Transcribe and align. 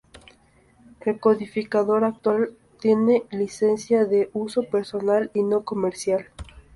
El 1.05 1.19
codificador 1.19 2.05
actual 2.05 2.57
tiene 2.79 3.21
licencia 3.29 4.03
de 4.05 4.31
uso 4.33 4.63
personal 4.63 5.29
y 5.35 5.43
no 5.43 5.63
comercial. 5.63 6.29